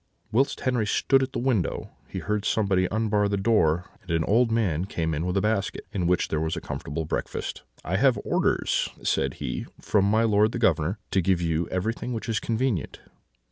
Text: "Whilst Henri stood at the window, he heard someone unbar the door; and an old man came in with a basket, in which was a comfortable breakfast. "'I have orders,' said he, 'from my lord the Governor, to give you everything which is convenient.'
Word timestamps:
"Whilst 0.31 0.61
Henri 0.61 0.87
stood 0.87 1.21
at 1.21 1.31
the 1.31 1.37
window, 1.37 1.91
he 2.07 2.17
heard 2.17 2.43
someone 2.43 2.87
unbar 2.89 3.29
the 3.29 3.37
door; 3.37 3.85
and 4.01 4.09
an 4.09 4.23
old 4.23 4.51
man 4.51 4.85
came 4.85 5.13
in 5.13 5.27
with 5.27 5.37
a 5.37 5.41
basket, 5.41 5.85
in 5.91 6.07
which 6.07 6.27
was 6.33 6.55
a 6.55 6.59
comfortable 6.59 7.05
breakfast. 7.05 7.61
"'I 7.85 7.97
have 7.97 8.17
orders,' 8.25 8.89
said 9.03 9.35
he, 9.35 9.67
'from 9.79 10.05
my 10.05 10.23
lord 10.23 10.53
the 10.53 10.57
Governor, 10.57 10.97
to 11.11 11.21
give 11.21 11.39
you 11.39 11.67
everything 11.69 12.13
which 12.13 12.27
is 12.27 12.39
convenient.' 12.39 12.99